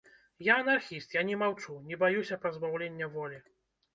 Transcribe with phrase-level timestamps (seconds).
[0.45, 3.37] Я анархіст, я не маўчу, не баюся пазбаўлення волі.